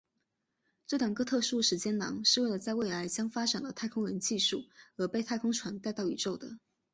[0.87, 4.63] 这两个特殊的时间囊是为了在未来将发展的太空人技术
[4.97, 6.57] 而被太空船带到宇宙的。